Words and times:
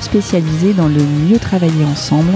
spécialisé 0.00 0.72
dans 0.72 0.88
le 0.88 1.02
mieux 1.02 1.38
travailler 1.38 1.84
ensemble 1.84 2.32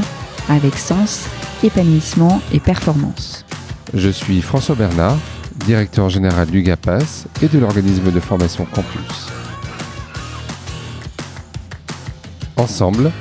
avec 0.48 0.76
sens, 0.76 1.26
épanouissement 1.62 2.40
et 2.52 2.60
performance. 2.60 3.44
Je 3.94 4.10
suis 4.10 4.42
François 4.42 4.74
Bernard, 4.74 5.16
directeur 5.66 6.08
général 6.08 6.48
du 6.48 6.62
GAPAS 6.62 7.26
et 7.42 7.48
de 7.48 7.58
l'organisme 7.58 8.10
de 8.10 8.20
formation 8.20 8.66
Campus. 8.66 9.28
Ensemble, 12.56 13.12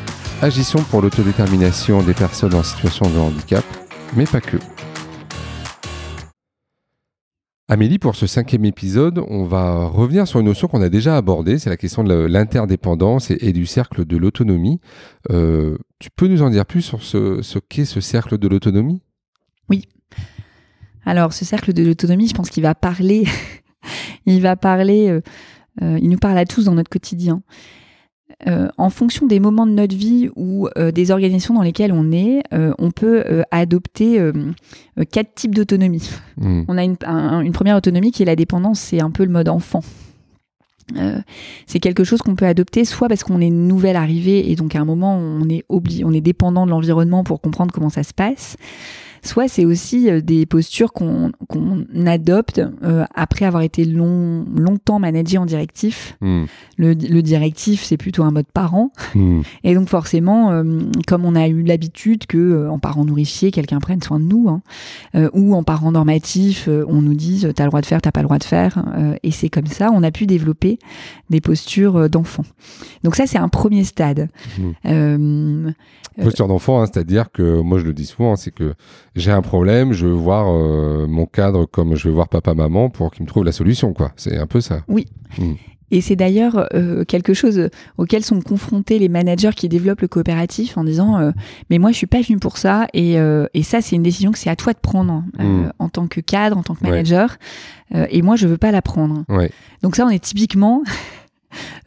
agissons 0.42 0.82
pour 0.90 1.02
l'autodétermination 1.02 2.02
des 2.02 2.14
personnes 2.14 2.56
en 2.56 2.64
situation 2.64 3.08
de 3.10 3.20
handicap, 3.20 3.64
mais 4.16 4.26
pas 4.26 4.42
que. 4.42 4.58
Amélie, 7.70 8.00
pour 8.00 8.16
ce 8.16 8.28
cinquième 8.28 8.64
épisode, 8.64 9.22
on 9.28 9.44
va 9.44 9.88
revenir 9.88 10.26
sur 10.26 10.40
une 10.40 10.46
notion 10.46 10.70
qu'on 10.70 10.82
a 10.82 10.88
déjà 10.88 11.18
abordée, 11.18 11.60
c'est 11.60 11.70
la 11.70 11.76
question 11.76 12.02
de 12.02 12.14
l'interdépendance 12.14 13.30
et, 13.30 13.52
du 13.52 13.66
cercle 13.66 14.06
de 14.06 14.16
l'autonomie. 14.16 14.80
Euh, 15.32 15.78
tu 16.00 16.10
peux 16.10 16.28
nous 16.28 16.42
en 16.44 16.50
dire 16.50 16.66
plus 16.66 16.82
sur 16.82 17.04
ce, 17.04 17.60
qu'est 17.60 17.84
ce 17.84 18.00
cercle 18.00 18.38
de 18.38 18.48
l'autonomie? 18.48 19.02
Oui. 19.68 19.84
Alors, 21.06 21.34
ce 21.34 21.44
cercle 21.44 21.74
de 21.74 21.84
l'autonomie, 21.84 22.30
je 22.30 22.34
pense 22.34 22.50
qu'il 22.50 22.64
va 22.64 22.74
parler, 22.74 23.26
il 24.26 24.42
va 24.42 24.56
parler, 24.56 25.10
euh, 25.10 25.22
euh, 25.82 26.00
il 26.02 26.08
nous 26.08 26.20
parle 26.20 26.38
à 26.38 26.46
tous 26.46 26.64
dans 26.64 26.74
notre 26.74 26.90
quotidien. 26.90 27.44
Euh, 28.46 28.68
en 28.78 28.90
fonction 28.90 29.26
des 29.26 29.40
moments 29.40 29.66
de 29.66 29.72
notre 29.72 29.96
vie 29.96 30.30
ou 30.36 30.68
euh, 30.78 30.92
des 30.92 31.12
organisations 31.12 31.54
dans 31.54 31.62
lesquelles 31.62 31.94
on 31.94 32.12
est, 32.12 32.44
euh, 32.54 32.74
on 32.78 32.92
peut 32.92 33.24
adopter 33.52 34.22
quatre 35.12 35.34
types 35.34 35.56
d'autonomie. 35.56 36.10
Hmm. 36.38 36.64
On 36.68 36.78
a 36.78 36.84
une, 36.84 36.98
une, 37.02 37.52
première 37.52 37.78
autonomie 37.78 38.12
qui 38.12 38.24
est 38.24 38.26
la 38.26 38.36
dépendance, 38.36 38.80
c'est 38.80 39.02
un 39.02 39.12
peu 39.12 39.24
le 39.24 39.32
mode 39.32 39.50
enfant. 39.50 39.82
c'est 41.66 41.80
quelque 41.80 42.04
chose 42.04 42.22
qu'on 42.22 42.36
peut 42.36 42.46
adopter 42.46 42.86
soit 42.86 43.08
parce 43.08 43.24
qu'on 43.24 43.42
est 43.42 43.48
une 43.48 43.68
nouvelle 43.68 43.96
arrivée 43.96 44.52
et 44.52 44.56
donc 44.56 44.76
à 44.76 44.80
un 44.80 44.86
moment 44.86 45.18
on 45.18 45.50
est 45.50 45.66
on 45.70 46.14
est 46.14 46.22
dépendant 46.22 46.66
de 46.66 46.72
l'environnement 46.72 47.24
pour 47.24 47.42
comprendre 47.42 47.74
comment 47.74 47.90
ça 47.90 48.04
se 48.04 48.14
passe, 48.14 48.56
soit 49.22 49.48
c'est 49.48 49.66
aussi 49.66 50.10
euh, 50.10 50.22
des 50.22 50.46
postures 50.46 50.94
qu'on 50.94 51.32
adopte 52.06 52.62
euh, 52.84 53.06
après 53.16 53.46
avoir 53.46 53.64
été 53.64 53.86
long, 53.86 54.46
longtemps 54.56 55.00
managé 55.00 55.38
en 55.38 55.46
directif. 55.46 56.18
Hmm. 56.22 56.46
Le, 56.78 56.94
directif, 56.96 57.84
c'est 57.84 57.98
plutôt 57.98 58.24
un 58.24 58.32
mode 58.32 58.46
parent. 58.54 58.92
Hmm. 59.16 59.42
Et 59.64 59.74
donc 59.74 59.90
forcément, 59.90 60.52
euh, 60.52 60.64
comme 61.08 61.26
on 61.26 61.36
a 61.36 61.48
eu 61.48 61.64
l'habitude 61.64 62.28
que 62.28 62.68
en 62.70 62.80
parent 62.80 63.06
nourricier, 63.06 63.52
quelqu'un 63.52 63.80
prenne 63.80 64.02
soin 64.02 64.20
de 64.20 64.26
nous, 64.26 64.50
hein, 64.50 64.62
ou 65.34 65.56
en 65.56 65.64
parent 65.64 65.92
normatif, 65.92 66.70
on 66.88 67.02
nous 67.02 67.14
dise 67.14 67.52
t'as 67.56 67.64
le 67.64 67.70
droit 67.70 67.82
de 67.82 67.86
faire, 67.86 68.02
t'as 68.02 68.12
pas 68.12 68.22
le 68.22 68.26
droit 68.26 68.38
de 68.38 68.44
faire. 68.44 68.84
et 69.24 69.32
c'est 69.32 69.50
comme 69.50 69.66
ça, 69.66 69.92
on 69.94 70.04
a 70.04 70.12
pu 70.12 70.28
développer 70.28 70.78
des 71.30 71.42
postures 71.42 72.10
d'enfant. 72.10 72.44
Donc 73.04 73.16
ça, 73.16 73.26
c'est 73.28 73.38
un 73.38 73.50
premier 73.50 73.84
stade. 73.84 74.30
Hmm. 74.86 75.72
Posture 76.24 76.48
d'enfant, 76.48 76.82
hein, 76.82 76.86
c'est-à-dire 76.86 77.32
que 77.32 77.62
moi 77.62 77.80
je 77.80 77.86
le 77.86 77.94
dis 77.94 78.06
souvent, 78.06 78.36
c'est 78.36 78.52
que 78.52 78.74
j'ai 79.16 79.32
un 79.32 79.42
problème, 79.42 79.94
je 79.94 80.08
veux 80.08 80.14
voir 80.14 80.48
euh, 80.50 81.06
mon 81.08 81.26
cadre 81.26 81.66
comme 81.66 81.96
je 81.96 82.08
veux 82.08 82.14
voir 82.14 82.28
papa-maman 82.28 82.90
pour 82.90 83.12
qu'il 83.12 83.24
me 83.24 83.28
trouve 83.28 83.44
la 83.44 83.52
solution, 83.52 83.94
quoi. 83.94 84.12
C'est 84.16 84.38
un 84.38 84.48
peu 84.48 84.62
ça. 84.62 84.82
Oui. 84.88 85.06
Hmm. 85.38 85.54
Et 85.90 86.02
c'est 86.02 86.18
d'ailleurs 86.18 86.68
euh, 86.74 87.06
quelque 87.06 87.34
chose 87.34 87.70
auquel 87.98 88.22
sont 88.24 88.42
confrontés 88.42 89.00
les 89.00 89.08
managers 89.08 89.52
qui 89.56 89.70
développent 89.70 90.02
le 90.02 90.10
coopératif 90.10 90.78
en 90.78 90.84
disant 90.84 91.18
euh, 91.18 91.32
mais 91.70 91.78
moi 91.78 91.92
je 91.92 91.96
suis 91.96 92.08
pas 92.08 92.20
venu 92.20 92.40
pour 92.40 92.58
ça 92.58 92.88
et, 92.94 93.14
et 93.14 93.64
ça 93.64 93.80
c'est 93.82 93.96
une 93.96 94.04
décision 94.04 94.34
que 94.34 94.38
c'est 94.38 94.50
à 94.50 94.58
toi 94.58 94.74
de 94.74 94.80
prendre 94.80 95.24
hmm. 95.40 95.70
en 95.80 95.88
tant 95.88 96.08
que 96.08 96.20
cadre, 96.20 96.58
en 96.58 96.64
tant 96.64 96.76
que 96.76 96.84
manager 96.84 97.38
et 97.96 98.22
moi 98.22 98.36
je 98.36 98.48
veux 98.48 98.58
pas 98.58 98.72
la 98.72 98.82
prendre. 98.82 99.24
Ouais. 99.30 99.50
Donc 99.82 99.96
ça 99.96 100.06
on 100.06 100.10
est 100.10 100.22
typiquement 100.22 100.84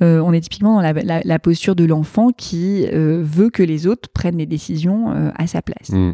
on 0.00 0.32
est 0.32 0.40
typiquement 0.40 0.76
dans 0.76 0.80
la, 0.80 1.22
la, 1.24 1.38
posture 1.38 1.74
de 1.74 1.84
l'enfant 1.84 2.30
qui 2.30 2.86
veut 2.92 3.50
que 3.50 3.62
les 3.62 3.86
autres 3.86 4.08
prennent 4.12 4.38
les 4.38 4.46
décisions 4.46 5.32
à 5.34 5.46
sa 5.46 5.62
place. 5.62 5.90
Hmm. 5.90 6.12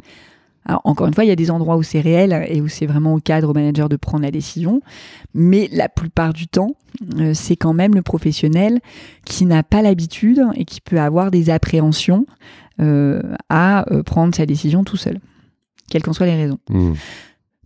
Alors, 0.67 0.81
encore 0.85 1.07
une 1.07 1.15
fois, 1.15 1.25
il 1.25 1.29
y 1.29 1.33
a 1.33 1.37
des 1.37 1.51
endroits 1.51 1.77
où 1.77 1.83
c'est 1.83 2.01
réel 2.01 2.45
et 2.49 2.61
où 2.61 2.67
c'est 2.67 2.87
vraiment 2.87 3.15
au 3.15 3.21
cadre 3.21 3.51
au 3.51 3.55
manager 3.55 3.89
de 3.89 3.97
prendre 3.97 4.25
la 4.25 4.33
décision, 4.33 4.83
mais 5.33 5.69
la 5.73 5.89
plupart 5.89 6.33
du 6.33 6.49
temps, 6.49 6.75
euh, 7.21 7.33
c'est 7.35 7.57
quand 7.57 7.73
même 7.73 7.95
le 7.95 8.03
professionnel 8.03 8.81
qui 9.25 9.47
n'a 9.47 9.63
pas 9.63 9.81
l'habitude 9.81 10.43
et 10.55 10.65
qui 10.65 10.81
peut 10.81 10.99
avoir 10.99 11.31
des 11.31 11.51
appréhensions 11.51 12.27
euh, 12.81 13.23
à 13.49 13.91
euh, 13.93 14.03
prendre 14.03 14.35
sa 14.35 14.45
décision 14.45 14.83
tout 14.83 14.97
seul, 14.97 15.21
quelles 15.89 16.03
qu'en 16.03 16.13
soient 16.13 16.27
les 16.27 16.35
raisons. 16.35 16.59
Mmh. 16.69 16.95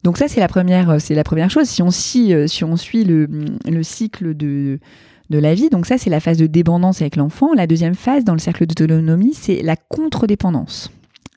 Donc 0.02 0.18
ça, 0.18 0.28
c'est 0.28 0.40
la 0.40 0.48
première, 0.48 1.00
c'est 1.00 1.14
la 1.14 1.24
première 1.24 1.50
chose. 1.50 1.68
Si 1.68 1.82
on, 1.82 1.90
si, 1.90 2.34
si 2.48 2.64
on 2.64 2.76
suit 2.76 3.04
le, 3.04 3.28
le 3.66 3.82
cycle 3.82 4.34
de 4.34 4.78
de 5.30 5.38
la 5.38 5.54
vie. 5.54 5.70
Donc 5.70 5.86
ça, 5.86 5.96
c'est 5.96 6.10
la 6.10 6.20
phase 6.20 6.36
de 6.36 6.46
dépendance 6.46 7.00
avec 7.00 7.16
l'enfant. 7.16 7.54
La 7.54 7.66
deuxième 7.66 7.94
phase 7.94 8.24
dans 8.24 8.34
le 8.34 8.38
cercle 8.38 8.66
d'autonomie, 8.66 9.34
c'est 9.34 9.62
la 9.62 9.76
contre-dépendance. 9.76 10.91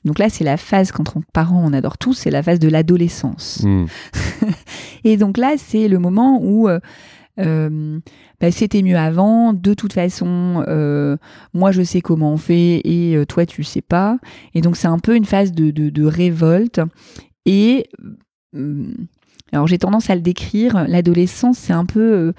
Donc 0.04 0.18
là, 0.18 0.28
c'est 0.28 0.44
la 0.44 0.56
phase, 0.56 0.92
quand 0.92 1.16
on 1.16 1.22
parent, 1.32 1.62
on 1.64 1.72
adore 1.72 1.96
tous, 1.96 2.12
c'est 2.12 2.30
la 2.30 2.42
phase 2.42 2.58
de 2.58 2.68
l'adolescence. 2.68 3.62
Hmm. 3.64 3.86
et 5.04 5.16
donc 5.16 5.38
là, 5.38 5.54
c'est 5.56 5.88
le 5.88 5.98
moment 5.98 6.40
où 6.42 6.68
euh, 6.68 6.78
euh, 7.40 7.98
bah, 8.38 8.50
c'était 8.50 8.82
mieux 8.82 8.98
avant, 8.98 9.54
de 9.54 9.72
toute 9.72 9.94
façon, 9.94 10.62
euh, 10.68 11.16
moi 11.54 11.72
je 11.72 11.82
sais 11.82 12.02
comment 12.02 12.32
on 12.32 12.36
fait 12.36 12.82
et 12.84 13.16
toi 13.26 13.46
tu 13.46 13.64
sais 13.64 13.80
pas. 13.80 14.18
Et 14.54 14.60
donc 14.60 14.76
c'est 14.76 14.88
un 14.88 14.98
peu 14.98 15.16
une 15.16 15.24
phase 15.24 15.52
de, 15.52 15.70
de 15.70 16.04
révolte. 16.04 16.80
Et 17.46 17.88
alors 19.52 19.66
j'ai 19.66 19.78
tendance 19.78 20.10
à 20.10 20.14
le 20.14 20.20
décrire, 20.20 20.84
l'adolescence 20.86 21.58
c'est 21.58 21.72
un 21.72 21.86
peu 21.86 22.34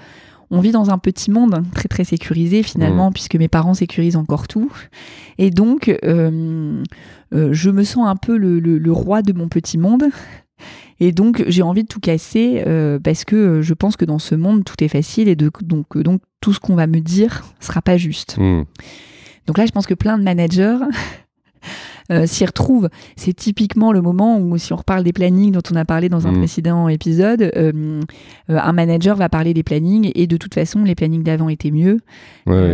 on 0.50 0.60
vit 0.60 0.70
dans 0.70 0.90
un 0.90 0.98
petit 0.98 1.30
monde 1.30 1.64
très 1.74 1.88
très 1.88 2.04
sécurisé 2.04 2.62
finalement, 2.62 3.10
mmh. 3.10 3.14
puisque 3.14 3.36
mes 3.36 3.48
parents 3.48 3.74
sécurisent 3.74 4.16
encore 4.16 4.48
tout. 4.48 4.70
Et 5.38 5.50
donc, 5.50 5.88
euh, 6.04 6.82
euh, 7.34 7.48
je 7.52 7.70
me 7.70 7.84
sens 7.84 8.06
un 8.06 8.16
peu 8.16 8.36
le, 8.36 8.92
roi 8.92 9.22
de 9.22 9.32
mon 9.32 9.48
petit 9.48 9.78
monde. 9.78 10.04
Et 10.98 11.12
donc, 11.12 11.44
j'ai 11.46 11.62
envie 11.62 11.82
de 11.82 11.88
tout 11.88 12.00
casser 12.00 12.62
euh, 12.66 12.98
parce 12.98 13.24
que 13.24 13.60
je 13.60 13.74
pense 13.74 13.96
que 13.96 14.06
dans 14.06 14.18
ce 14.18 14.34
monde, 14.34 14.64
tout 14.64 14.82
est 14.82 14.88
facile 14.88 15.28
et 15.28 15.36
donc, 15.36 15.62
donc 15.62 16.20
tout 16.40 16.54
ce 16.54 16.60
qu'on 16.60 16.74
va 16.74 16.86
me 16.86 17.00
dire 17.00 17.44
sera 17.60 17.82
pas 17.82 17.96
juste. 17.96 18.38
Mmh. 18.38 18.64
Donc 19.46 19.58
là, 19.58 19.66
je 19.66 19.72
pense 19.72 19.86
que 19.86 19.94
plein 19.94 20.16
de 20.16 20.22
managers 20.24 20.78
euh, 22.10 22.26
s'y 22.26 22.44
retrouve. 22.44 22.88
C'est 23.16 23.34
typiquement 23.34 23.92
le 23.92 24.00
moment 24.00 24.38
où, 24.38 24.56
si 24.58 24.72
on 24.72 24.76
reparle 24.76 25.02
des 25.02 25.12
plannings 25.12 25.52
dont 25.52 25.62
on 25.72 25.76
a 25.76 25.84
parlé 25.84 26.08
dans 26.08 26.26
un 26.26 26.32
mm. 26.32 26.38
précédent 26.38 26.88
épisode, 26.88 27.42
euh, 27.42 27.72
euh, 28.50 28.58
un 28.58 28.72
manager 28.72 29.16
va 29.16 29.28
parler 29.28 29.54
des 29.54 29.62
plannings 29.62 30.12
et 30.14 30.26
de 30.26 30.36
toute 30.36 30.54
façon, 30.54 30.84
les 30.84 30.94
plannings 30.94 31.22
d'avant 31.22 31.48
étaient 31.48 31.70
mieux 31.70 32.00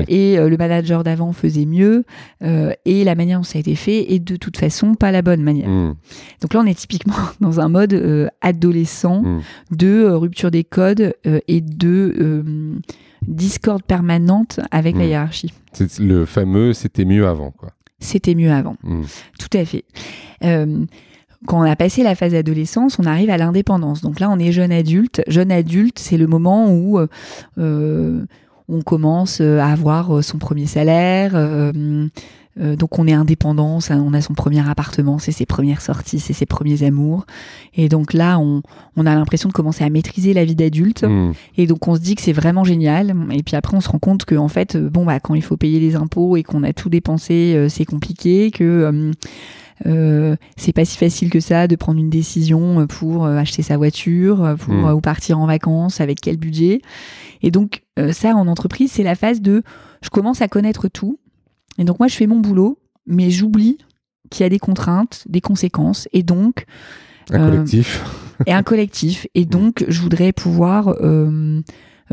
et 0.09 0.37
le 0.37 0.57
manager 0.57 1.03
d'avant 1.03 1.33
faisait 1.33 1.65
mieux 1.65 2.05
et 2.43 3.05
la 3.05 3.15
manière 3.15 3.39
dont 3.39 3.45
ça 3.45 3.59
a 3.59 3.61
été 3.61 3.75
fait 3.75 4.13
est 4.13 4.19
de 4.19 4.37
toute 4.37 4.57
façon 4.57 4.95
pas 4.95 5.11
la 5.11 5.23
bonne 5.23 5.43
manière. 5.43 5.69
Mm. 5.69 5.95
Donc 6.43 6.55
là, 6.55 6.61
on 6.61 6.67
est 6.67 6.79
typiquement 6.79 7.15
dans 7.41 7.61
un 7.61 7.69
mode 7.69 8.31
adolescent 8.41 9.23
mm. 9.23 9.41
de 9.71 10.05
rupture 10.11 10.51
des 10.51 10.65
codes 10.65 11.15
et 11.25 11.61
de 11.61 12.81
discorde 13.27 13.83
permanente 13.83 14.61
avec 14.71 14.97
la 14.97 15.05
hiérarchie. 15.05 15.53
C'est 15.73 15.99
le 16.01 16.27
fameux 16.27 16.75
c'était 16.75 17.05
mieux 17.05 17.27
avant 17.27 17.51
quoi 17.51 17.71
c'était 18.03 18.35
mieux 18.35 18.53
avant. 18.53 18.77
Hmm. 18.83 19.03
Tout 19.39 19.57
à 19.57 19.65
fait. 19.65 19.85
Euh, 20.45 20.85
quand 21.47 21.59
on 21.59 21.71
a 21.71 21.77
passé 21.77 22.03
la 22.03 22.15
phase 22.15 22.33
d'adolescence, 22.33 22.99
on 22.99 23.05
arrive 23.05 23.31
à 23.31 23.37
l'indépendance. 23.37 24.01
Donc 24.01 24.21
là, 24.21 24.31
on 24.31 24.39
est 24.39 24.53
jeune 24.53 24.73
adulte. 24.73 25.23
Jeune 25.27 25.51
adulte, 25.51 25.99
c'est 25.99 26.17
le 26.17 26.27
moment 26.27 26.73
où 26.73 26.99
euh, 26.99 27.09
euh, 27.59 28.25
on 28.69 28.83
commence 28.83 29.41
à 29.41 29.67
avoir 29.67 30.23
son 30.23 30.39
premier 30.39 30.67
salaire. 30.67 31.33
Donc 32.57 32.99
on 32.99 33.07
est 33.07 33.13
indépendant, 33.13 33.79
on 33.91 34.13
a 34.13 34.21
son 34.21 34.35
premier 34.35 34.69
appartement, 34.69 35.19
c'est 35.19 35.33
ses 35.33 35.47
premières 35.47 35.81
sorties, 35.81 36.21
c'est 36.21 36.35
ses 36.35 36.45
premiers 36.45 36.83
amours. 36.83 37.25
Et 37.75 37.89
donc 37.89 38.13
là, 38.13 38.39
on, 38.39 38.63
a 38.99 39.15
l'impression 39.15 39.49
de 39.49 39.55
commencer 39.55 39.85
à 39.85 39.91
maîtriser 39.91 40.35
la 40.35 40.45
vie 40.45 40.55
d'adulte. 40.55 41.05
Hmm. 41.05 41.33
Et 41.57 41.67
donc 41.67 41.89
on 41.89 41.95
se 41.95 42.01
dit 42.01 42.15
que 42.15 42.21
c'est 42.21 42.33
vraiment 42.33 42.65
génial. 42.65 43.15
Et 43.31 43.43
puis 43.43 43.57
après, 43.57 43.77
on 43.77 43.81
se 43.81 43.89
rend 43.89 43.99
compte 43.99 44.27
que 44.27 44.35
en 44.35 44.49
fait, 44.49 44.77
bon 44.77 45.07
bah 45.07 45.19
quand 45.19 45.35
il 45.35 45.43
faut 45.43 45.57
payer 45.57 45.81
les 45.81 45.97
impôts 45.97 46.37
et 46.37 46.43
qu'on 46.43 46.63
a 46.63 46.73
tout 46.73 46.91
dépensé, 46.91 47.67
c'est 47.71 47.87
compliqué, 47.87 48.51
que 48.51 49.13
euh, 49.87 50.37
c'est 50.57 50.73
pas 50.73 50.85
si 50.85 50.97
facile 50.97 51.31
que 51.31 51.41
ça 51.41 51.67
de 51.67 51.77
prendre 51.77 51.99
une 51.99 52.11
décision 52.11 52.87
pour 52.87 53.25
euh, 53.25 53.37
acheter 53.37 53.63
sa 53.63 53.77
voiture, 53.77 54.55
pour 54.59 54.75
hmm. 54.75 54.93
ou 54.93 55.01
partir 55.01 55.39
en 55.39 55.47
vacances, 55.47 56.01
avec 56.01 56.21
quel 56.21 56.37
budget. 56.37 56.83
Et 57.43 57.51
donc 57.51 57.83
euh, 57.99 58.13
ça, 58.13 58.35
en 58.35 58.49
entreprise, 58.49 58.93
c'est 58.93 59.03
la 59.03 59.15
phase 59.15 59.41
de 59.41 59.63
je 60.03 60.11
commence 60.11 60.43
à 60.43 60.49
connaître 60.49 60.89
tout. 60.89 61.19
Et 61.79 61.85
donc 61.85 61.99
moi, 61.99 62.09
je 62.09 62.15
fais 62.15 62.27
mon 62.27 62.41
boulot 62.41 62.79
mais 63.07 63.31
j'oublie 63.31 63.79
qu'il 64.31 64.45
y 64.45 64.47
a 64.47 64.49
des 64.49 64.61
contraintes, 64.61 65.25
des 65.29 65.41
conséquences, 65.41 66.09
et 66.13 66.23
donc 66.23 66.67
un 67.31 67.41
Euh, 67.41 67.51
collectif. 67.51 68.05
et 68.47 68.53
un 68.53 68.63
collectif. 68.63 69.27
Et 69.35 69.45
donc, 69.45 69.85
je 69.89 70.01
voudrais 70.01 70.33
pouvoir 70.33 70.89
euh, 71.01 71.61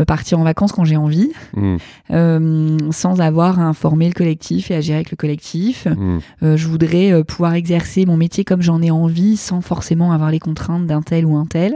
partir 0.07 0.39
en 0.39 0.43
vacances 0.43 0.71
quand 0.71 0.83
j'ai 0.85 0.97
envie, 0.97 1.31
Mm, 1.55 1.75
euh, 2.11 2.77
sans 2.91 3.21
avoir 3.21 3.59
à 3.59 3.63
informer 3.65 4.07
le 4.07 4.13
collectif 4.13 4.71
et 4.71 4.75
à 4.75 4.81
gérer 4.81 4.97
avec 4.97 5.11
le 5.11 5.17
collectif. 5.17 5.85
mm, 5.87 6.19
Euh, 6.43 6.57
je 6.57 6.67
voudrais 6.67 7.11
euh, 7.11 7.23
pouvoir 7.23 7.53
exercer 7.53 8.05
mon 8.05 8.17
métier 8.17 8.43
comme 8.43 8.61
j'en 8.61 8.81
ai 8.81 8.91
envie, 8.91 9.37
sans 9.37 9.61
forcément 9.61 10.11
avoir 10.11 10.31
les 10.31 10.39
contraintes 10.39 10.87
d'un 10.87 11.01
tel 11.03 11.25
ou 11.25 11.35
un 11.37 11.45
tel. 11.45 11.75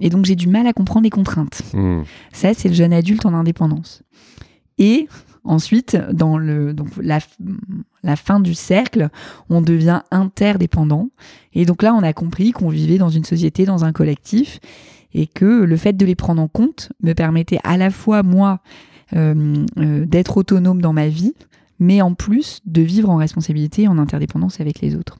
Et 0.00 0.08
donc, 0.08 0.24
j'ai 0.24 0.36
du 0.36 0.48
mal 0.48 0.66
à 0.68 0.72
comprendre 0.72 1.02
les 1.04 1.10
contraintes. 1.10 1.60
mm. 1.74 2.02
Ça, 2.32 2.54
c'est 2.54 2.68
le 2.68 2.74
jeune 2.74 2.92
adulte 2.92 3.26
en 3.26 3.34
indépendance. 3.34 4.02
Et 4.78 5.08
ensuite, 5.48 5.96
dans 6.12 6.38
le, 6.38 6.72
donc 6.74 6.88
la, 7.00 7.18
la 8.02 8.16
fin 8.16 8.38
du 8.38 8.54
cercle, 8.54 9.08
on 9.48 9.60
devient 9.60 10.02
interdépendant. 10.10 11.10
Et 11.54 11.64
donc 11.64 11.82
là, 11.82 11.94
on 11.94 12.02
a 12.02 12.12
compris 12.12 12.52
qu'on 12.52 12.68
vivait 12.68 12.98
dans 12.98 13.08
une 13.08 13.24
société, 13.24 13.64
dans 13.64 13.84
un 13.84 13.92
collectif, 13.92 14.60
et 15.14 15.26
que 15.26 15.44
le 15.44 15.76
fait 15.76 15.94
de 15.94 16.04
les 16.04 16.14
prendre 16.14 16.40
en 16.40 16.48
compte 16.48 16.92
me 17.02 17.14
permettait 17.14 17.58
à 17.64 17.76
la 17.76 17.90
fois, 17.90 18.22
moi, 18.22 18.60
euh, 19.16 19.64
euh, 19.78 20.04
d'être 20.04 20.36
autonome 20.36 20.82
dans 20.82 20.92
ma 20.92 21.08
vie, 21.08 21.34
mais 21.78 22.02
en 22.02 22.14
plus 22.14 22.60
de 22.66 22.82
vivre 22.82 23.08
en 23.08 23.16
responsabilité, 23.16 23.88
en 23.88 23.98
interdépendance 23.98 24.60
avec 24.60 24.80
les 24.80 24.94
autres. 24.94 25.18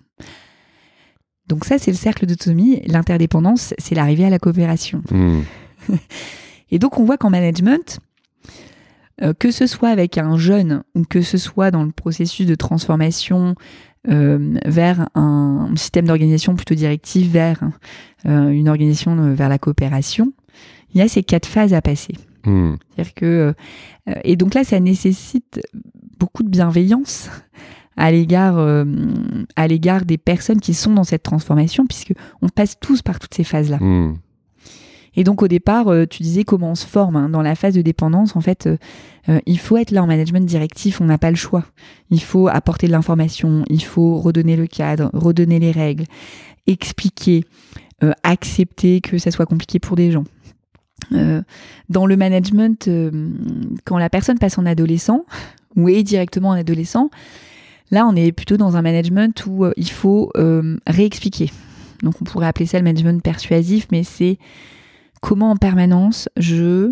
Donc 1.46 1.64
ça, 1.64 1.78
c'est 1.78 1.90
le 1.90 1.96
cercle 1.96 2.26
d'autonomie. 2.26 2.82
L'interdépendance, 2.86 3.72
c'est 3.78 3.94
l'arrivée 3.94 4.26
à 4.26 4.30
la 4.30 4.38
coopération. 4.38 5.02
Mm. 5.10 5.40
Et 6.70 6.78
donc 6.78 6.98
on 6.98 7.04
voit 7.04 7.16
qu'en 7.16 7.30
management, 7.30 8.00
euh, 9.22 9.32
que 9.38 9.50
ce 9.50 9.66
soit 9.66 9.88
avec 9.88 10.18
un 10.18 10.36
jeune 10.36 10.82
ou 10.94 11.04
que 11.04 11.22
ce 11.22 11.38
soit 11.38 11.70
dans 11.70 11.84
le 11.84 11.92
processus 11.92 12.46
de 12.46 12.54
transformation 12.54 13.54
euh, 14.08 14.54
vers 14.64 15.08
un 15.14 15.70
système 15.76 16.06
d'organisation 16.06 16.54
plutôt 16.54 16.74
directif, 16.74 17.30
vers 17.30 17.60
euh, 18.26 18.48
une 18.50 18.68
organisation 18.68 19.34
vers 19.34 19.48
la 19.48 19.58
coopération, 19.58 20.32
il 20.94 20.98
y 20.98 21.02
a 21.02 21.08
ces 21.08 21.22
quatre 21.22 21.46
phases 21.46 21.74
à 21.74 21.82
passer. 21.82 22.14
Mm. 22.44 22.74
C'est-à-dire 22.94 23.14
que 23.14 23.54
et 24.24 24.36
donc 24.36 24.54
là, 24.54 24.64
ça 24.64 24.80
nécessite 24.80 25.60
beaucoup 26.18 26.42
de 26.42 26.48
bienveillance 26.48 27.28
à 27.98 28.12
l'égard 28.12 28.58
euh, 28.58 28.84
à 29.56 29.66
l'égard 29.66 30.04
des 30.04 30.18
personnes 30.18 30.60
qui 30.60 30.72
sont 30.72 30.94
dans 30.94 31.04
cette 31.04 31.24
transformation, 31.24 31.84
puisque 31.84 32.14
on 32.40 32.48
passe 32.48 32.78
tous 32.80 33.02
par 33.02 33.18
toutes 33.18 33.34
ces 33.34 33.44
phases-là. 33.44 33.78
Mm. 33.78 34.18
Et 35.18 35.24
donc 35.24 35.42
au 35.42 35.48
départ, 35.48 35.88
euh, 35.88 36.06
tu 36.06 36.22
disais 36.22 36.44
comment 36.44 36.70
on 36.70 36.74
se 36.76 36.86
forme. 36.86 37.16
hein. 37.16 37.28
Dans 37.28 37.42
la 37.42 37.56
phase 37.56 37.74
de 37.74 37.82
dépendance, 37.82 38.36
en 38.36 38.40
fait, 38.40 38.68
euh, 38.68 38.76
euh, 39.28 39.40
il 39.46 39.58
faut 39.58 39.76
être 39.76 39.90
là 39.90 40.00
en 40.00 40.06
management 40.06 40.46
directif, 40.46 41.00
on 41.00 41.06
n'a 41.06 41.18
pas 41.18 41.30
le 41.30 41.36
choix. 41.36 41.64
Il 42.10 42.22
faut 42.22 42.46
apporter 42.46 42.86
de 42.86 42.92
l'information, 42.92 43.64
il 43.68 43.82
faut 43.82 44.18
redonner 44.18 44.54
le 44.54 44.68
cadre, 44.68 45.10
redonner 45.12 45.58
les 45.58 45.72
règles, 45.72 46.04
expliquer, 46.68 47.44
accepter 48.22 49.00
que 49.00 49.18
ça 49.18 49.32
soit 49.32 49.46
compliqué 49.46 49.80
pour 49.80 49.96
des 49.96 50.12
gens. 50.12 50.24
Dans 51.10 52.06
le 52.06 52.16
management, 52.16 52.88
quand 53.84 53.98
la 53.98 54.08
personne 54.08 54.38
passe 54.38 54.56
en 54.56 54.66
adolescent, 54.66 55.24
ou 55.74 55.88
est 55.88 56.04
directement 56.04 56.50
en 56.50 56.52
adolescent, 56.52 57.10
là 57.90 58.06
on 58.06 58.14
est 58.14 58.30
plutôt 58.30 58.56
dans 58.56 58.76
un 58.76 58.82
management 58.82 59.44
où 59.46 59.66
il 59.76 59.90
faut 59.90 60.30
réexpliquer. 60.86 61.50
Donc 62.02 62.14
on 62.22 62.24
pourrait 62.24 62.46
appeler 62.46 62.66
ça 62.66 62.78
le 62.78 62.84
management 62.84 63.20
persuasif, 63.22 63.88
mais 63.90 64.04
c'est 64.04 64.38
comment 65.20 65.50
en 65.50 65.56
permanence 65.56 66.28
je 66.36 66.90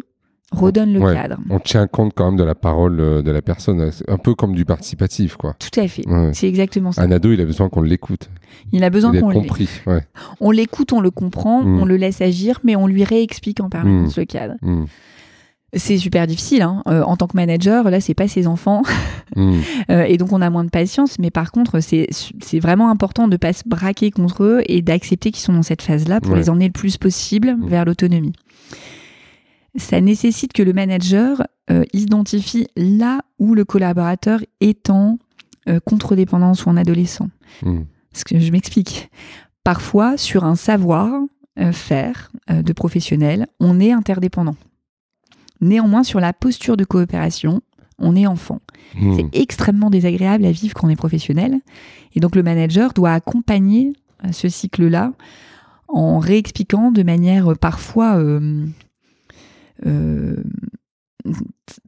redonne 0.52 0.93
le 0.93 1.00
Ouais. 1.00 1.12
cadre. 1.12 1.38
On 1.50 1.58
tient 1.58 1.87
compte 1.88 2.12
quand 2.14 2.26
même 2.26 2.37
de 2.38 2.44
la 2.44 2.55
parole 2.55 3.00
euh, 3.00 3.20
de 3.20 3.31
la 3.32 3.43
personne, 3.43 3.90
C'est 3.90 4.08
un 4.08 4.17
peu 4.17 4.34
comme 4.34 4.55
du 4.55 4.64
participatif, 4.64 5.37
quoi. 5.37 5.55
Tout 5.58 5.81
à 5.81 5.88
fait. 5.88 6.06
Ouais. 6.08 6.31
C'est 6.34 6.46
exactement 6.49 6.93
ça. 6.93 7.02
Un 7.02 7.11
ado, 7.11 7.32
il 7.32 7.40
a 7.40 7.44
besoin 7.44 7.69
qu'on 7.69 7.82
l'écoute, 7.82 8.31
Il 8.73 8.84
a 8.84 8.90
besoin 8.90 9.12
qu'on 9.19 9.32
compris. 9.32 9.69
Ouais. 9.87 10.02
on 10.40 10.52
l'écoute, 10.52 10.93
on 10.93 11.00
le 11.00 11.11
comprend, 11.11 11.62
Mm. 11.62 11.81
on 11.81 11.84
le 11.84 11.96
laisse 11.96 12.20
agir, 12.20 12.61
mais 12.62 12.76
on 12.76 12.87
lui 12.87 13.02
réexplique 13.02 13.61
en 13.61 13.69
permanence 13.69 14.17
le 14.17 14.25
cadre. 14.25 14.55
Mm. 14.62 14.84
C'est 15.76 15.99
super 15.99 16.26
difficile. 16.26 16.62
Hein. 16.62 16.82
Euh, 16.88 17.02
en 17.02 17.17
tant 17.17 17.26
que 17.26 17.37
manager, 17.37 17.90
là, 17.90 18.00
c'est 18.00 18.14
pas 18.14 18.28
ses 18.28 18.46
enfants. 18.46 18.82
Mm. 19.34 19.55
Euh, 19.90 20.05
et 20.05 20.19
donc 20.19 20.32
on 20.32 20.40
a 20.40 20.49
moins 20.50 20.62
de 20.62 20.70
patience, 20.70 21.19
mais 21.19 21.32
par 21.32 21.50
contre 21.50 21.81
c'est 21.81 22.61
vraiment 22.61 22.90
important 22.90 23.26
de 23.26 23.37
pas 23.37 23.52
se 23.52 23.64
braquer 23.67 24.12
contre 24.12 24.44
eux 24.44 24.62
et 24.67 24.82
d'accepter 24.82 25.32
qu'ils 25.32 25.43
sont 25.43 25.52
dans 25.52 25.64
cette 25.64 25.82
phase-là 25.82 26.20
pour 26.20 26.34
Ouais. 26.34 26.38
les 26.38 26.49
emmener 26.49 26.67
le 26.67 26.73
plus 26.73 26.96
possible 26.96 27.56
Mm. 27.56 27.67
vers 27.67 27.84
l'autonomie. 27.84 28.32
Ça 29.75 30.00
nécessite 30.00 30.52
que 30.52 30.62
le 30.62 30.73
manager 30.73 31.43
euh, 31.73 31.82
identifie 31.93 32.69
là 32.76 33.20
où 33.40 33.56
le 33.56 33.64
collaborateur 33.64 34.40
est 34.61 34.90
en 34.90 35.19
contre-dépendance 35.84 36.64
ou 36.64 36.69
en 36.70 36.76
adolescent. 36.76 37.28
Mm. 37.64 37.81
Parce 38.12 38.23
que 38.23 38.38
je 38.38 38.52
m'explique. 38.52 39.11
Parfois, 39.64 40.17
sur 40.17 40.44
un 40.44 40.55
savoir-faire 40.55 42.31
euh, 42.50 42.62
de 42.62 42.73
professionnel, 42.73 43.49
on 43.58 43.81
est 43.81 43.90
interdépendant. 43.90 44.55
Néanmoins, 45.61 46.03
sur 46.03 46.20
la 46.20 46.32
posture 46.32 46.76
de 46.76 46.85
coopération, 46.85 47.61
on 47.99 48.14
est 48.14 48.26
enfant. 48.26 48.61
Mm. 48.99 49.17
C'est 49.17 49.38
extrêmement 49.41 49.91
désagréable 49.91 50.44
à 50.44 50.53
vivre 50.53 50.75
quand 50.75 50.87
on 50.87 50.91
est 50.91 50.97
professionnel. 50.97 51.61
Et 52.14 52.20
donc 52.20 52.37
le 52.37 52.43
manager 52.43 52.93
doit 52.93 53.12
accompagner 53.12 53.93
euh, 54.25 54.32
ce 54.32 54.49
cycle-là 54.49 55.12
en 55.88 56.19
réexpliquant 56.19 56.91
de 56.91 57.03
manière 57.03 57.53
euh, 57.53 57.55
parfois 57.55 58.17
euh, 58.17 58.67
euh, 59.87 60.37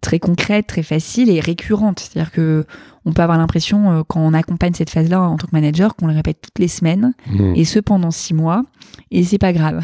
très 0.01 0.19
concrète, 0.19 0.67
très 0.67 0.83
facile 0.83 1.31
et 1.31 1.41
récurrente. 1.41 2.01
C'est-à-dire 2.01 2.33
que 2.33 2.65
on 3.05 3.13
peut 3.13 3.23
avoir 3.23 3.39
l'impression, 3.39 4.05
quand 4.07 4.21
on 4.21 4.35
accompagne 4.35 4.75
cette 4.75 4.91
phase-là 4.91 5.23
en 5.23 5.37
tant 5.37 5.47
que 5.47 5.53
manager, 5.57 5.97
qu'on 5.97 6.09
le 6.09 6.13
répète 6.13 6.43
toutes 6.43 6.59
les 6.59 6.69
semaines, 6.69 7.15
Mm. 7.31 7.55
et 7.57 7.65
ce 7.65 7.79
pendant 7.79 8.11
six 8.11 8.35
mois, 8.35 8.65
et 9.11 9.25
c'est 9.25 9.39
pas 9.39 9.53
grave. 9.55 9.83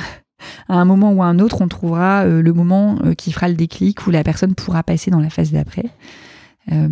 À 0.68 0.74
un 0.74 0.84
moment 0.84 1.12
ou 1.12 1.22
à 1.22 1.26
un 1.26 1.38
autre, 1.38 1.60
on 1.60 1.68
trouvera 1.68 2.24
euh, 2.24 2.42
le 2.42 2.52
moment 2.52 2.96
euh, 3.04 3.14
qui 3.14 3.32
fera 3.32 3.48
le 3.48 3.54
déclic 3.54 4.06
où 4.06 4.10
la 4.10 4.22
personne 4.24 4.54
pourra 4.54 4.82
passer 4.82 5.10
dans 5.10 5.20
la 5.20 5.30
phase 5.30 5.52
d'après. 5.52 5.86
Euh, 6.72 6.88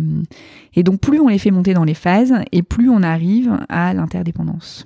et 0.75 0.83
donc, 0.83 0.99
plus 0.99 1.19
on 1.19 1.27
les 1.27 1.39
fait 1.39 1.51
monter 1.51 1.73
dans 1.73 1.83
les 1.83 1.93
phases, 1.95 2.33
et 2.51 2.61
plus 2.61 2.89
on 2.89 3.01
arrive 3.01 3.57
à 3.69 3.93
l'interdépendance. 3.93 4.85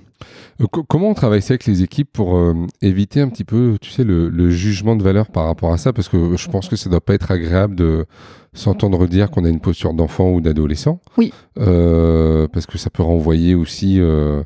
Co- 0.72 0.82
Comment 0.82 1.10
on 1.10 1.14
travaille 1.14 1.42
ça 1.42 1.52
avec 1.52 1.66
les 1.66 1.82
équipes 1.82 2.08
pour 2.12 2.36
euh, 2.36 2.54
éviter 2.82 3.20
un 3.20 3.28
petit 3.28 3.44
peu, 3.44 3.76
tu 3.80 3.90
sais, 3.90 4.02
le, 4.02 4.28
le 4.28 4.50
jugement 4.50 4.96
de 4.96 5.02
valeur 5.02 5.28
par 5.28 5.44
rapport 5.44 5.72
à 5.72 5.78
ça? 5.78 5.92
Parce 5.92 6.08
que 6.08 6.36
je 6.36 6.48
pense 6.48 6.68
que 6.68 6.76
ça 6.76 6.90
doit 6.90 7.00
pas 7.00 7.14
être 7.14 7.30
agréable 7.30 7.74
de 7.76 8.06
s'entendre 8.54 9.06
dire 9.06 9.30
qu'on 9.30 9.44
a 9.44 9.48
une 9.48 9.60
posture 9.60 9.94
d'enfant 9.94 10.30
ou 10.30 10.40
d'adolescent. 10.40 11.00
Oui. 11.16 11.32
Euh, 11.60 12.48
parce 12.52 12.66
que 12.66 12.78
ça 12.78 12.90
peut 12.90 13.04
renvoyer 13.04 13.54
aussi 13.54 14.00
euh, 14.00 14.42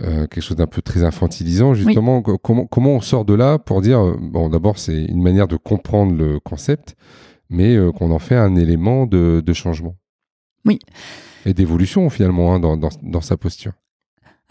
euh, 0.00 0.26
quelque 0.26 0.40
chose 0.40 0.56
d'un 0.56 0.66
peu 0.66 0.82
très 0.82 1.04
infantilisant. 1.04 1.74
Justement, 1.74 2.22
Co- 2.22 2.38
comment, 2.38 2.66
comment 2.66 2.90
on 2.96 3.00
sort 3.00 3.24
de 3.24 3.34
là 3.34 3.58
pour 3.58 3.80
dire, 3.82 4.00
euh, 4.00 4.16
bon, 4.20 4.48
d'abord, 4.48 4.78
c'est 4.78 5.04
une 5.04 5.22
manière 5.22 5.48
de 5.48 5.56
comprendre 5.56 6.14
le 6.14 6.40
concept, 6.40 6.96
mais 7.50 7.74
euh, 7.76 7.92
qu'on 7.92 8.10
en 8.10 8.18
fait 8.18 8.36
un 8.36 8.56
élément 8.56 9.06
de, 9.06 9.42
de 9.44 9.52
changement 9.52 9.96
Oui. 10.64 10.78
Et 11.44 11.54
d'évolution, 11.54 12.08
finalement, 12.10 12.54
hein, 12.54 12.60
dans, 12.60 12.76
dans, 12.76 12.88
dans 13.02 13.20
sa 13.20 13.36
posture. 13.36 13.72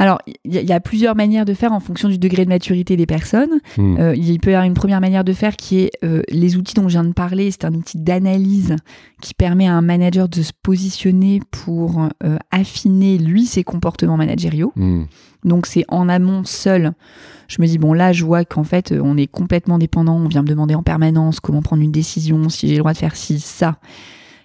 Alors, 0.02 0.18
il 0.46 0.52
y, 0.52 0.58
a- 0.58 0.62
il 0.62 0.68
y 0.68 0.74
a 0.74 0.80
plusieurs 0.80 1.16
manières 1.16 1.46
de 1.46 1.54
faire 1.54 1.72
en 1.74 1.80
fonction 1.80 2.10
du 2.10 2.18
degré 2.18 2.44
de 2.44 2.50
maturité 2.50 2.98
des 2.98 3.06
personnes. 3.06 3.60
Mm. 3.78 3.98
Euh, 4.00 4.16
il 4.16 4.40
peut 4.40 4.50
y 4.50 4.54
avoir 4.54 4.66
une 4.66 4.74
première 4.74 5.00
manière 5.00 5.24
de 5.24 5.32
faire 5.32 5.56
qui 5.56 5.78
est 5.82 5.92
euh, 6.04 6.24
les 6.30 6.58
outils 6.58 6.74
dont 6.74 6.90
je 6.90 6.94
viens 6.94 7.04
de 7.04 7.14
parler. 7.14 7.52
C'est 7.52 7.66
un 7.66 7.74
outil 7.76 8.00
d'analyse 8.00 8.76
qui 9.22 9.36
permet 9.36 9.68
à 9.68 9.74
un 9.76 9.82
manager 9.84 10.28
de 10.28 10.42
se 10.42 10.54
positionner 10.64 11.40
pour 11.52 12.02
euh, 12.24 12.38
affiner, 12.50 13.20
lui, 13.20 13.46
ses 13.46 13.64
comportements 13.64 14.18
managériaux. 14.18 14.74
Mm. 14.76 15.04
Donc 15.44 15.68
c'est 15.68 15.86
en 15.88 16.10
amont 16.10 16.44
seul. 16.46 16.94
Je 17.48 17.62
me 17.62 17.68
dis 17.68 17.78
bon 17.78 17.94
là 17.94 18.12
je 18.14 18.24
vois 18.26 18.44
qu'en 18.46 18.64
fait 18.64 18.92
on 19.00 19.18
est 19.18 19.28
complètement 19.28 19.78
dépendant, 19.78 20.16
on 20.16 20.28
vient 20.28 20.42
me 20.42 20.48
demander 20.48 20.74
en 20.76 20.84
permanence 20.84 21.40
comment 21.40 21.62
prendre 21.62 21.84
une 21.84 21.92
décision, 21.92 22.50
si 22.50 22.68
j'ai 22.68 22.74
le 22.76 22.80
droit 22.80 22.94
de 22.94 22.98
faire 22.98 23.16
ci, 23.16 23.40
ça. 23.40 23.78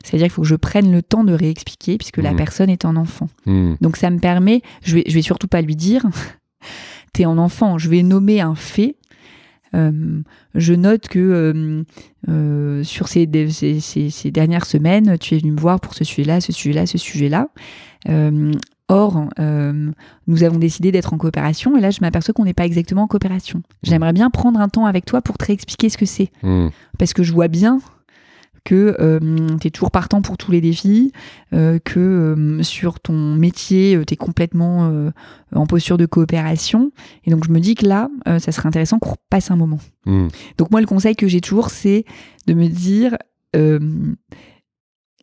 C'est-à-dire 0.06 0.26
qu'il 0.26 0.32
faut 0.34 0.42
que 0.42 0.48
je 0.48 0.54
prenne 0.56 0.92
le 0.92 1.02
temps 1.02 1.24
de 1.24 1.32
réexpliquer 1.32 1.98
puisque 1.98 2.18
la 2.18 2.30
Mhm. 2.30 2.36
personne 2.36 2.70
est 2.70 2.84
un 2.84 2.96
enfant. 2.96 3.28
Mm. 3.46 3.74
Donc 3.80 3.96
ça 3.96 4.08
me 4.10 4.18
permet, 4.18 4.62
je 4.82 4.94
vais, 4.96 5.04
je 5.06 5.14
vais 5.14 5.22
surtout 5.22 5.48
pas 5.48 5.60
lui 5.62 5.74
dire 5.76 6.06
t'es 7.12 7.24
un 7.24 7.38
enfant, 7.38 7.76
je 7.78 7.88
vais 7.90 8.02
nommer 8.02 8.40
un 8.40 8.54
fait. 8.54 8.96
Euh, 9.74 10.20
je 10.54 10.72
note 10.74 11.08
que 11.08 11.18
euh, 11.18 11.82
euh, 12.28 12.82
sur 12.84 13.08
ces, 13.08 13.28
ces, 13.50 13.80
ces- 13.80 14.10
ces 14.10 14.30
dernières 14.30 14.64
semaines, 14.64 15.18
tu 15.18 15.34
es 15.34 15.38
venu 15.38 15.50
me 15.52 15.60
voir 15.60 15.80
pour 15.80 15.94
ce 15.94 16.04
sujet-là, 16.04 16.40
ce 16.40 16.52
sujet-là, 16.52 16.86
ce 16.86 16.98
sujet-là. 16.98 17.48
Or, 18.88 19.28
euh, 19.40 19.90
nous 20.28 20.44
avons 20.44 20.58
décidé 20.60 20.92
d'être 20.92 21.12
en 21.12 21.18
coopération 21.18 21.76
et 21.76 21.80
là, 21.80 21.90
je 21.90 21.98
m'aperçois 22.02 22.32
qu'on 22.32 22.44
n'est 22.44 22.54
pas 22.54 22.64
exactement 22.66 23.02
en 23.02 23.06
coopération. 23.08 23.62
J'aimerais 23.82 24.12
bien 24.12 24.30
prendre 24.30 24.60
un 24.60 24.68
temps 24.68 24.86
avec 24.86 25.04
toi 25.04 25.22
pour 25.22 25.36
te 25.38 25.44
réexpliquer 25.44 25.88
ce 25.88 25.98
que 25.98 26.06
c'est 26.06 26.30
Mm. 26.44 26.68
parce 26.96 27.12
que 27.12 27.24
je 27.24 27.32
vois 27.32 27.48
bien 27.48 27.80
que 28.66 29.20
tu 29.60 29.68
es 29.68 29.70
toujours 29.70 29.90
partant 29.90 30.20
pour 30.20 30.36
tous 30.36 30.50
les 30.50 30.60
défis, 30.60 31.12
euh, 31.54 31.78
que 31.78 32.00
euh, 32.00 32.62
sur 32.62 33.00
ton 33.00 33.34
métier, 33.34 33.98
tu 34.06 34.14
es 34.14 34.16
complètement 34.16 34.90
euh, 34.90 35.10
en 35.54 35.66
posture 35.66 35.96
de 35.96 36.06
coopération. 36.06 36.90
Et 37.24 37.30
donc, 37.30 37.44
je 37.46 37.50
me 37.50 37.60
dis 37.60 37.74
que 37.74 37.86
là, 37.86 38.08
euh, 38.28 38.38
ça 38.38 38.52
serait 38.52 38.68
intéressant 38.68 38.98
qu'on 38.98 39.10
repasse 39.10 39.50
un 39.50 39.56
moment. 39.56 39.78
Mm. 40.04 40.28
Donc, 40.58 40.70
moi, 40.70 40.80
le 40.80 40.86
conseil 40.86 41.14
que 41.14 41.28
j'ai 41.28 41.40
toujours, 41.40 41.70
c'est 41.70 42.04
de 42.46 42.54
me 42.54 42.66
dire, 42.66 43.16
euh, 43.54 43.78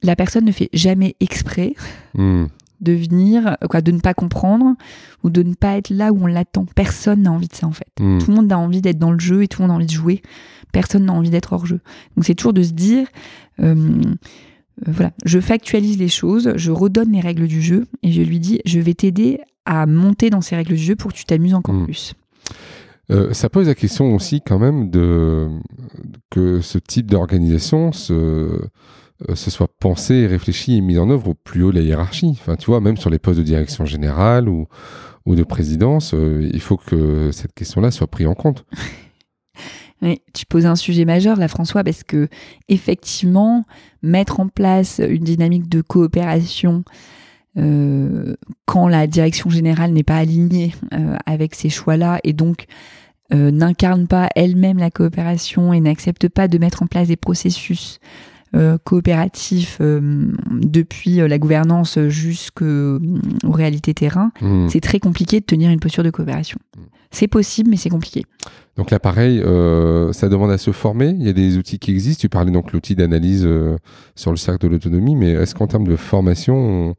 la 0.01 0.15
personne 0.15 0.45
ne 0.45 0.51
fait 0.51 0.69
jamais 0.73 1.15
exprès. 1.19 1.75
Mm. 2.15 2.45
De 2.81 2.93
venir, 2.93 3.57
quoi, 3.69 3.81
de 3.81 3.91
ne 3.91 3.99
pas 3.99 4.13
comprendre 4.13 4.75
ou 5.23 5.29
de 5.29 5.43
ne 5.43 5.53
pas 5.53 5.77
être 5.77 5.89
là 5.89 6.11
où 6.11 6.23
on 6.23 6.27
l'attend. 6.27 6.65
Personne 6.75 7.23
n'a 7.23 7.31
envie 7.31 7.47
de 7.47 7.55
ça 7.55 7.67
en 7.67 7.71
fait. 7.71 7.87
Hmm. 7.99 8.19
Tout 8.19 8.29
le 8.29 8.35
monde 8.35 8.51
a 8.51 8.57
envie 8.57 8.81
d'être 8.81 8.99
dans 8.99 9.11
le 9.11 9.19
jeu 9.19 9.43
et 9.43 9.47
tout 9.47 9.61
le 9.61 9.67
monde 9.67 9.73
a 9.73 9.75
envie 9.75 9.85
de 9.85 9.91
jouer. 9.91 10.21
Personne 10.71 11.05
n'a 11.05 11.13
envie 11.13 11.29
d'être 11.29 11.53
hors 11.53 11.65
jeu. 11.65 11.79
Donc 12.15 12.25
c'est 12.25 12.35
toujours 12.35 12.53
de 12.53 12.63
se 12.63 12.73
dire, 12.73 13.07
euh, 13.61 13.75
euh, 13.75 14.91
voilà, 14.91 15.11
je 15.25 15.39
factualise 15.39 15.97
les 15.97 16.07
choses, 16.07 16.53
je 16.55 16.71
redonne 16.71 17.11
les 17.11 17.21
règles 17.21 17.47
du 17.47 17.61
jeu 17.61 17.85
et 18.01 18.11
je 18.11 18.21
lui 18.21 18.39
dis, 18.39 18.59
je 18.65 18.79
vais 18.79 18.93
t'aider 18.93 19.39
à 19.65 19.85
monter 19.85 20.29
dans 20.29 20.41
ces 20.41 20.55
règles 20.55 20.75
du 20.75 20.81
jeu 20.83 20.95
pour 20.95 21.11
que 21.11 21.17
tu 21.17 21.25
t'amuses 21.25 21.53
encore 21.53 21.75
Hmm. 21.75 21.85
plus. 21.85 22.13
Euh, 23.11 23.33
ça 23.33 23.49
pose 23.49 23.67
la 23.67 23.75
question 23.75 24.15
aussi 24.15 24.41
quand 24.41 24.59
même 24.59 24.89
de 24.89 25.49
que 26.29 26.61
ce 26.61 26.77
type 26.77 27.11
d'organisation 27.11 27.91
se, 27.91 28.61
euh, 29.29 29.35
se 29.35 29.51
soit 29.51 29.69
pensé, 29.79 30.25
réfléchi 30.25 30.77
et 30.77 30.81
mis 30.81 30.97
en 30.97 31.09
œuvre 31.09 31.29
au 31.29 31.33
plus 31.35 31.63
haut 31.63 31.71
de 31.71 31.77
la 31.77 31.83
hiérarchie. 31.83 32.29
Enfin, 32.31 32.55
tu 32.55 32.65
vois, 32.65 32.81
même 32.81 32.97
sur 32.97 33.09
les 33.09 33.19
postes 33.19 33.37
de 33.37 33.43
direction 33.43 33.85
générale 33.85 34.49
ou, 34.49 34.67
de 35.27 35.43
présidence, 35.43 36.13
euh, 36.13 36.49
il 36.51 36.59
faut 36.59 36.77
que 36.77 37.31
cette 37.31 37.53
question-là 37.53 37.91
soit 37.91 38.07
prise 38.07 38.27
en 38.27 38.35
compte. 38.35 38.65
Tu 40.33 40.45
poses 40.45 40.65
un 40.65 40.75
sujet 40.75 41.05
majeur 41.05 41.37
là, 41.37 41.47
François, 41.47 41.81
parce 41.81 42.03
que 42.03 42.27
effectivement, 42.67 43.63
mettre 44.01 44.41
en 44.41 44.49
place 44.49 44.99
une 44.99 45.23
dynamique 45.23 45.69
de 45.69 45.79
coopération 45.79 46.83
euh, 47.57 48.35
quand 48.65 48.89
la 48.89 49.07
direction 49.07 49.49
générale 49.49 49.93
n'est 49.93 50.03
pas 50.03 50.17
alignée 50.17 50.75
avec 51.25 51.55
ces 51.55 51.69
choix-là 51.69 52.19
et 52.25 52.33
donc 52.33 52.65
n'incarne 53.31 54.07
pas 54.07 54.27
elle-même 54.35 54.77
la 54.77 54.91
coopération 54.91 55.71
et 55.71 55.79
n'accepte 55.79 56.27
pas 56.27 56.49
de 56.49 56.57
mettre 56.57 56.83
en 56.83 56.87
place 56.87 57.07
des 57.07 57.15
processus 57.15 58.01
euh, 58.55 58.77
coopératifs 58.83 59.77
euh, 59.81 60.27
depuis 60.51 61.21
euh, 61.21 61.27
la 61.27 61.37
gouvernance 61.39 61.99
jusqu'aux 62.07 62.99
réalités 63.43 63.93
terrain, 63.93 64.31
Hmm. 64.41 64.67
c'est 64.69 64.79
très 64.81 64.99
compliqué 64.99 65.39
de 65.39 65.45
tenir 65.45 65.69
une 65.71 65.79
posture 65.79 66.03
de 66.03 66.09
coopération. 66.09 66.57
C'est 67.11 67.27
possible, 67.27 67.69
mais 67.69 67.77
c'est 67.77 67.89
compliqué. 67.89 68.23
Donc 68.75 68.89
là, 68.89 68.99
pareil, 68.99 69.39
euh, 69.45 70.11
ça 70.13 70.29
demande 70.29 70.49
à 70.51 70.57
se 70.57 70.71
former. 70.71 71.09
Il 71.09 71.23
y 71.23 71.29
a 71.29 71.33
des 71.33 71.57
outils 71.57 71.77
qui 71.77 71.91
existent. 71.91 72.21
Tu 72.21 72.29
parlais 72.29 72.51
donc 72.51 72.67
de 72.67 72.71
l'outil 72.71 72.95
d'analyse 72.95 73.43
euh, 73.45 73.77
sur 74.15 74.31
le 74.31 74.37
cercle 74.37 74.63
de 74.65 74.71
l'autonomie, 74.71 75.15
mais 75.15 75.31
est-ce 75.31 75.53
qu'en 75.53 75.67
termes 75.67 75.87
de 75.87 75.95
formation, 75.95 76.55
on- 76.89 76.95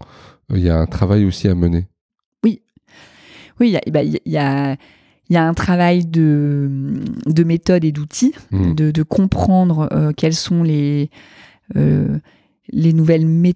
il 0.54 0.60
y 0.62 0.70
a 0.70 0.78
un 0.78 0.86
travail 0.86 1.24
aussi 1.24 1.48
à 1.48 1.54
mener? 1.54 1.88
Oui, 3.60 3.68
il 3.68 3.72
y 3.72 3.76
a, 3.76 3.80
bah, 3.92 4.02
il 4.02 4.18
y 4.26 4.36
a- 4.36 4.76
il 5.30 5.34
y 5.34 5.36
a 5.36 5.46
un 5.46 5.54
travail 5.54 6.04
de, 6.06 6.70
de 7.26 7.44
méthode 7.44 7.84
et 7.84 7.92
d'outils, 7.92 8.34
Hmm. 8.50 8.74
de, 8.74 8.90
de 8.90 9.02
comprendre 9.02 9.88
euh, 9.92 10.12
quelles 10.16 10.34
sont 10.34 10.62
les, 10.62 11.10
euh, 11.76 12.18
les 12.72 12.92
nouvelles 12.92 13.26
mé- 13.26 13.54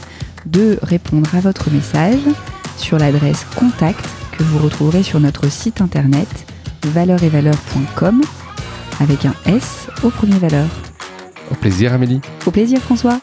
de 0.47 0.79
répondre 0.81 1.29
à 1.35 1.41
votre 1.41 1.69
message 1.69 2.21
sur 2.75 2.97
l'adresse 2.97 3.45
contact 3.55 4.03
que 4.31 4.41
vous 4.41 4.57
retrouverez 4.57 5.03
sur 5.03 5.19
notre 5.19 5.47
site 5.51 5.79
internet 5.79 6.27
valeuretvaleurs.com 6.85 8.23
avec 8.99 9.25
un 9.25 9.35
S 9.45 9.89
au 10.01 10.09
premier 10.09 10.39
valeur. 10.39 10.65
Au 11.51 11.53
plaisir 11.53 11.93
Amélie. 11.93 12.21
Au 12.47 12.49
plaisir 12.49 12.81
François 12.81 13.21